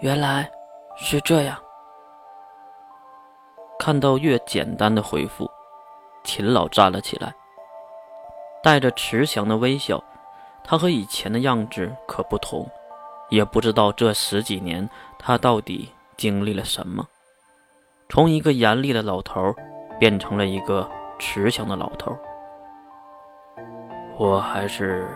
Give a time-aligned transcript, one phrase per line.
[0.00, 0.50] 原来
[0.96, 1.58] 是这样。
[3.78, 5.50] 看到越简单的回复，
[6.24, 7.34] 秦老站了起来，
[8.62, 10.02] 带着慈祥的微笑。
[10.64, 12.66] 他和以前的样子可不同，
[13.28, 17.06] 也不知道这十几年他到底经历了什么，
[18.08, 19.54] 从一个严厉的老头
[19.98, 20.88] 变成了一个
[21.18, 22.16] 慈祥的老头。
[24.16, 25.08] 我还是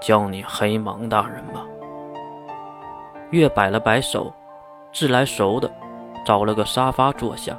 [0.00, 1.64] 叫你黑芒大人吧。
[3.30, 4.32] 月摆了摆手，
[4.92, 5.70] 自来熟的
[6.24, 7.58] 找了个沙发坐下，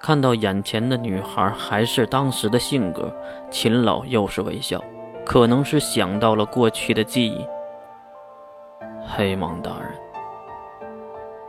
[0.00, 3.14] 看到眼前的女孩还是当时的性格，
[3.50, 4.82] 秦老又是微笑。
[5.26, 7.46] 可能是想到了过去的记忆，
[9.06, 9.90] 黑芒大人。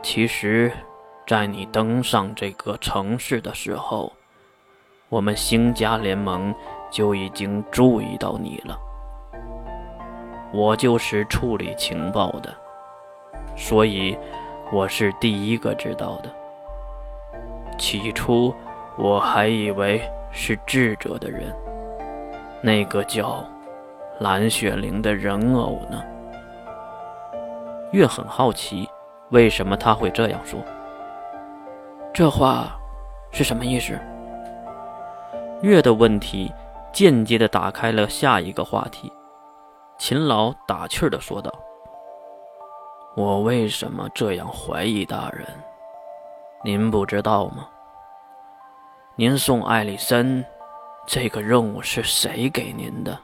[0.02, 0.72] 其实，
[1.26, 4.10] 在你登上这个城市的时候，
[5.10, 6.54] 我们星家联盟
[6.90, 8.78] 就已经注意到你了。
[10.54, 12.56] 我就是处理情报的，
[13.56, 14.16] 所以
[14.72, 16.30] 我是第一个知道的。
[17.78, 18.54] 起初，
[18.96, 21.52] 我还以为是智者的人，
[22.62, 23.44] 那个叫……
[24.18, 26.02] 蓝雪玲的人偶呢？
[27.92, 28.88] 月很好奇，
[29.28, 30.58] 为什么他会这样说？
[32.14, 32.80] 这话
[33.30, 33.92] 是什么意思？
[35.60, 36.50] 月的问题
[36.94, 39.12] 间接的打开了下一个话题。
[39.98, 41.52] 秦老打趣的说道
[43.16, 45.46] ：“我为什么这样怀疑大人？
[46.62, 47.66] 您不知道吗？
[49.14, 50.44] 您送艾丽森
[51.06, 53.18] 这个任务是谁给您的？”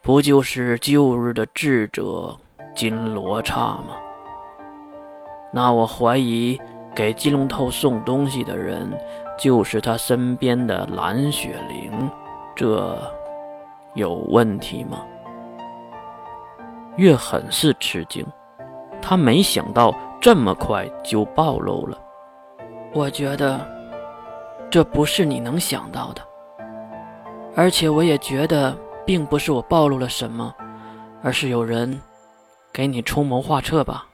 [0.00, 2.34] 不就是旧日的智者
[2.74, 3.98] 金罗刹吗？
[5.52, 6.58] 那我怀疑
[6.94, 8.90] 给金龙头送东西的人
[9.38, 12.10] 就是他身边的蓝雪灵，
[12.56, 12.98] 这
[13.94, 15.04] 有问题吗？
[16.98, 18.22] 月很是吃惊，
[19.00, 21.98] 他没想到这么快就暴露了。
[22.92, 23.58] 我觉得
[24.70, 26.20] 这不是你能想到的，
[27.56, 28.76] 而且我也觉得。
[29.08, 30.54] 并不是我暴露了什么，
[31.22, 31.98] 而是有人
[32.70, 34.06] 给你出谋划策吧？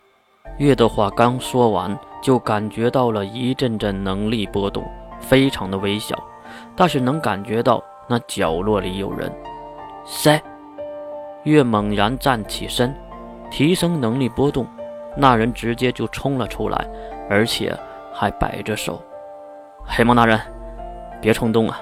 [0.59, 4.85] 月的话刚说完，就感觉到了一阵阵能力波动，
[5.19, 6.17] 非常的微小，
[6.77, 9.29] 但是能感觉到那角落里有人。
[10.05, 10.41] 谁？
[11.45, 12.95] 月猛然站起身，
[13.51, 14.67] 提升能力波动，
[15.17, 16.87] 那人直接就冲了出来，
[17.31, 17.77] 而且
[18.13, 19.01] 还摆着手。
[19.87, 20.41] 黑猫大人，
[21.21, 21.81] 别冲动啊！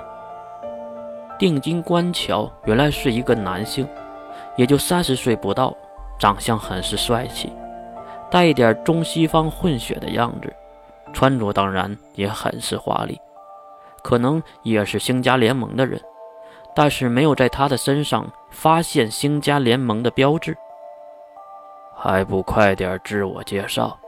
[1.38, 3.88] 定睛观瞧，原来是一个男性，
[4.56, 5.74] 也就三十岁不到，
[6.18, 7.52] 长相很是帅气，
[8.30, 10.52] 带一点中西方混血的样子，
[11.12, 13.20] 穿着当然也很是华丽，
[14.02, 16.00] 可能也是星家联盟的人，
[16.74, 20.56] 但是没有在他的身上发现星家联盟的标志，
[21.94, 23.98] 还不快点自我介绍！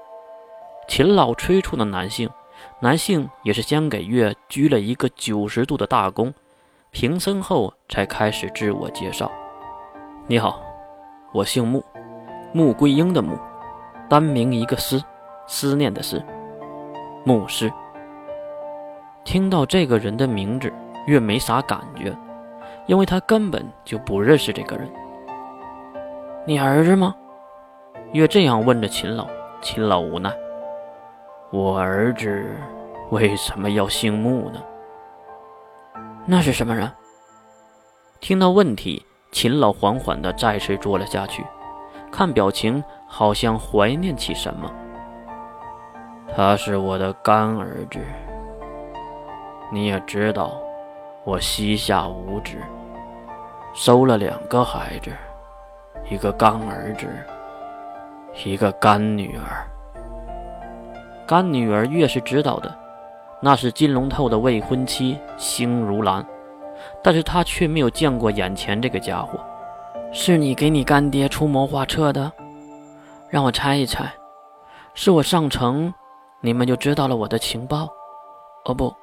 [0.88, 2.28] 秦老催促的男性，
[2.80, 6.32] 男性也是先给月鞠了一个九十度的大躬。
[6.90, 9.30] 平身后，才开始自我介绍。
[10.26, 10.62] 你好，
[11.32, 11.84] 我姓穆，
[12.52, 13.36] 穆桂英的穆，
[14.08, 15.02] 单名一个思，
[15.46, 16.24] 思念的思，
[17.24, 17.72] 牧师。
[19.24, 20.72] 听到这个人的名字，
[21.06, 22.16] 越没啥感觉，
[22.86, 24.90] 因为他根本就不认识这个人。
[26.46, 27.14] 你儿子吗？
[28.12, 29.26] 越这样问着秦老，
[29.60, 30.32] 秦老无奈。
[31.50, 32.44] 我儿子
[33.10, 34.62] 为什么要姓穆呢？
[36.26, 36.90] 那是什么人？
[38.20, 41.44] 听到问题，秦老缓缓地再次坐了下去，
[42.10, 44.70] 看表情好像怀念起什么。
[46.34, 47.98] 他是我的干儿子。
[49.72, 50.52] 你也知道，
[51.24, 52.52] 我膝下无子，
[53.72, 55.10] 收了两个孩子，
[56.10, 57.06] 一个干儿子，
[58.44, 59.66] 一个干女儿。
[61.26, 62.74] 干女儿越是知道的。
[63.40, 66.24] 那是金龙透的未婚妻星如兰，
[67.02, 69.38] 但是他却没有见过眼前这个家伙。
[70.12, 72.30] 是你给你干爹出谋划策的？
[73.30, 74.12] 让我猜一猜，
[74.92, 75.92] 是我上城，
[76.40, 77.88] 你们就知道了我的情报？
[78.66, 78.94] 哦不，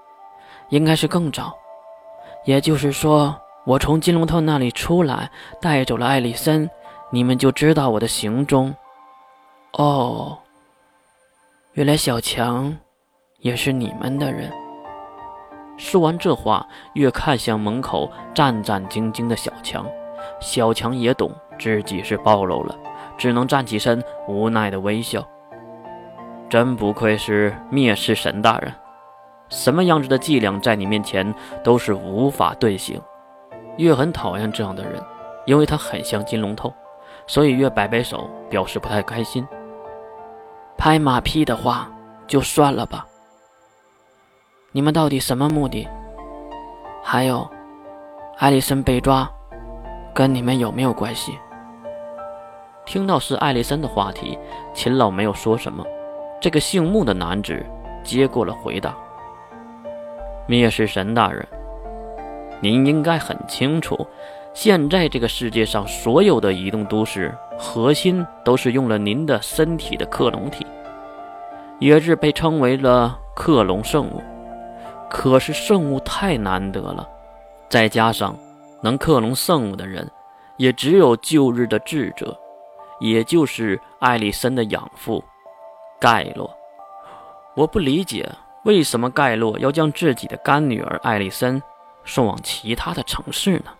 [0.70, 1.56] 应该是更早。
[2.46, 3.36] 也就是说，
[3.66, 5.30] 我从金龙透那里出来，
[5.60, 6.70] 带走了艾丽森，
[7.10, 8.74] 你们就知道我的行踪。
[9.74, 10.38] 哦，
[11.74, 12.78] 原来小强。
[13.44, 14.52] 也是你们的人。
[15.76, 19.84] 说完这话，越看向门口战战兢兢的小强。
[20.40, 22.78] 小强也懂自己是暴露了，
[23.18, 25.28] 只能站起身，无奈的微笑。
[26.52, 28.72] 真不愧是灭世神大人，
[29.52, 31.32] 什么样子的伎俩在你面前
[31.64, 33.00] 都是无法兑行。
[33.78, 35.02] 越很讨厌这样的人，
[35.46, 36.74] 因为他很像金龙头，
[37.28, 39.48] 所以越摆摆手，表示不太开心。
[40.78, 41.92] 拍马屁的话
[42.26, 43.06] 就算了吧。
[44.72, 45.88] 你们到底什么目的？
[47.04, 47.48] 还有，
[48.38, 49.30] 艾丽森被抓，
[50.14, 51.38] 跟你们有没有关系？
[52.86, 54.40] 听到是艾丽森的话题，
[54.74, 55.86] 秦老没有说什么。
[56.40, 57.64] 这个姓穆的男子
[58.04, 58.96] 接过了回答
[60.48, 61.48] ：“灭世神大人，
[62.60, 64.08] 您应该很清楚，
[64.54, 70.66] 现在这个世界上所有的移动都市核心都是用了您的身体的克隆体，
[71.80, 74.22] 也是被称为了克隆圣物。
[75.10, 77.08] 可是圣物太难得了，
[77.70, 78.38] 再加上
[78.82, 80.10] 能克隆圣物的人，
[80.58, 82.38] 也只有旧日的智者。”
[83.02, 85.24] 也就是艾丽森的养父
[86.00, 86.56] 盖洛，
[87.56, 88.30] 我不理解
[88.64, 91.62] 为什么盖洛要将自己的干女儿艾丽森
[92.06, 93.72] 送往其他的城市呢？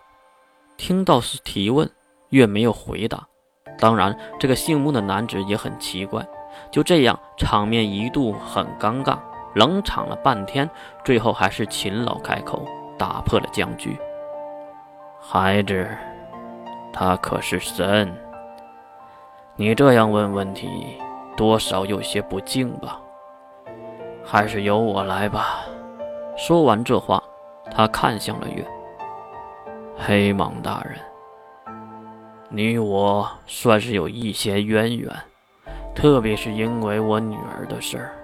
[0.76, 1.88] 听到是提问，
[2.30, 3.26] 越没有回答。
[3.78, 6.26] 当然，这个姓穆的男子也很奇怪。
[6.70, 9.18] 就这样，场面一度很尴尬，
[9.54, 10.68] 冷场了半天。
[11.04, 12.66] 最后还是秦老开口，
[12.98, 13.96] 打破了僵局
[15.22, 15.88] ：“孩子，
[16.92, 18.12] 他可是神。”
[19.54, 20.68] 你这样问问题，
[21.36, 23.00] 多少有些不敬吧？
[24.32, 25.60] 还是由我来吧。
[26.38, 27.22] 说完这话，
[27.70, 28.66] 他看向了月。
[29.94, 30.98] 黑蟒大人，
[32.48, 35.14] 你我算是有一些渊源，
[35.94, 38.14] 特别是因为我女儿的事儿。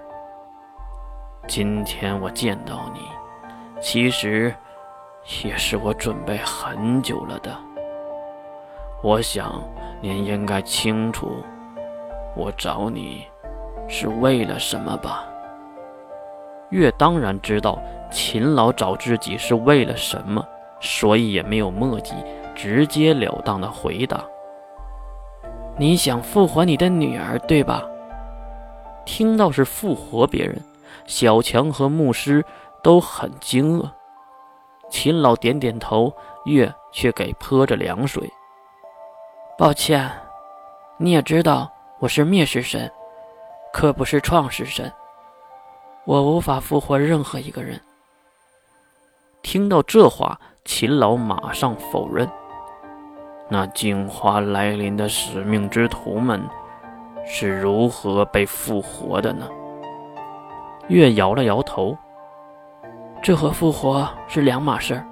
[1.47, 3.01] 今天我见到你，
[3.79, 4.51] 其实
[5.43, 7.55] 也是我准备很久了的。
[9.03, 9.61] 我想。
[10.01, 11.43] 您应该清楚，
[12.33, 13.25] 我找你
[13.89, 15.25] 是为了什么吧？
[16.69, 17.81] 月当然知道
[18.11, 20.45] 秦老找自己是为了什么，
[20.79, 22.13] 所以也没有墨迹，
[22.55, 24.23] 直截了当的回答
[25.77, 27.83] ：“你想复活你的女儿，对吧？”
[29.05, 30.63] 听到是复活别人，
[31.07, 32.45] 小强和牧师
[32.83, 33.89] 都很惊愕。
[34.91, 36.13] 秦老点点头，
[36.45, 38.31] 月却给泼着凉水。
[39.57, 40.09] 抱歉，
[40.97, 42.91] 你也知道我是灭世神，
[43.73, 44.91] 可不是创世神。
[46.09, 47.79] 我无法复活任何一个人。
[49.43, 52.27] 听到这话，秦老马上否认。
[53.47, 56.41] 那净化来临的使命之徒们
[57.27, 59.47] 是如何被复活的呢？
[60.87, 61.95] 月摇了摇头。
[63.21, 65.05] 这和复活是两码事儿。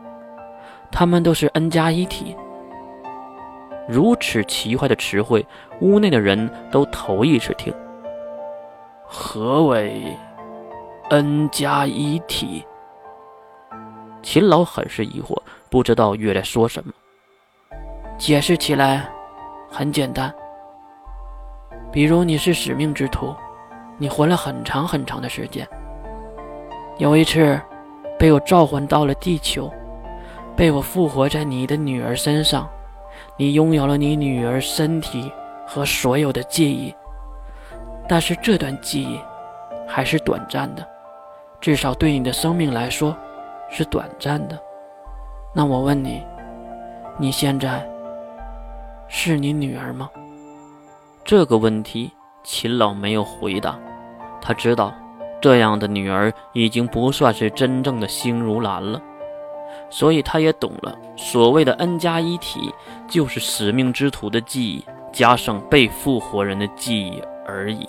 [0.91, 2.35] 他们都是 N 加一体。
[3.88, 5.45] 如此奇怪的词汇，
[5.79, 7.71] 屋内的人都头一次听。
[9.05, 10.01] 何为
[11.09, 12.65] N 加一体？
[14.21, 16.92] 秦老很是疑惑，不知道月在说什么。
[18.18, 19.09] 解释起来
[19.71, 20.33] 很简单，
[21.94, 23.33] 比如你是使命之徒，
[23.98, 25.65] 你活了很长很长的时间。
[26.98, 27.57] 有一次，
[28.19, 29.71] 被我召唤到了地球，
[30.57, 32.68] 被我复活在你的女儿身上。
[33.38, 35.31] 你拥有了你女儿身体
[35.65, 36.94] 和所有的记忆，
[38.09, 39.19] 但是这段记忆
[39.88, 40.88] 还是短暂的，
[41.59, 43.15] 至少对你的生命来说
[43.69, 44.57] 是短暂的。
[45.54, 46.24] 那我问你，
[47.18, 47.88] 你现在
[49.07, 50.09] 是你女儿吗？
[51.24, 52.12] 这个问题，
[52.44, 53.77] 秦老没有回答。
[54.42, 54.94] 他知道，
[55.42, 59.02] 这样的女儿已经不算是真正的星如兰了。
[59.90, 62.73] 所以他也懂了，所谓的 N 加一体，
[63.07, 67.87] 就是使命之徒的记忆加上被复活人的记忆而已。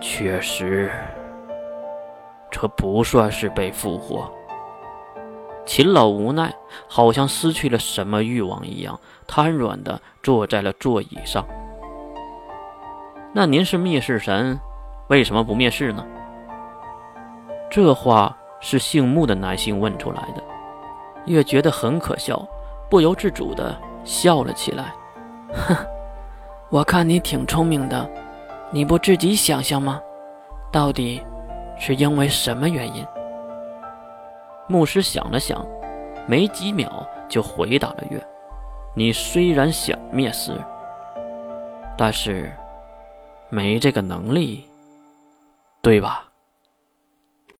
[0.00, 0.90] 确实，
[2.50, 4.30] 这不算是被复活。
[5.64, 6.54] 秦老无奈，
[6.88, 11.44] 好像失去了什么欲望一样，瘫软地坐在了座椅上。
[13.32, 14.58] 那您是灭世神，
[15.08, 16.04] 为什么不灭世呢？
[17.70, 18.36] 这话。
[18.58, 20.42] 是姓穆的男性问出来的，
[21.26, 22.42] 越觉得很可笑，
[22.90, 24.94] 不由自主地笑了起来。
[25.52, 25.76] 哼，
[26.70, 28.10] 我看你挺聪明的，
[28.70, 30.00] 你不自己想想吗？
[30.72, 31.22] 到底
[31.78, 33.06] 是因为什么原因？
[34.68, 35.64] 牧师想了想，
[36.26, 38.20] 没几秒就回答了月
[38.96, 40.52] ：“你虽然想灭世，
[41.96, 42.52] 但是
[43.48, 44.64] 没这个能力，
[45.80, 46.24] 对吧？”